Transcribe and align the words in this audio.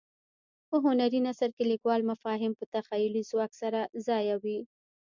په 0.69 0.75
هنري 0.85 1.19
نثر 1.27 1.49
کې 1.55 1.63
لیکوال 1.71 2.01
مفاهیم 2.11 2.51
په 2.59 2.65
تخیلي 2.75 3.21
ځواک 3.31 3.51
سره 3.61 3.79
ځایوي. 4.07 4.59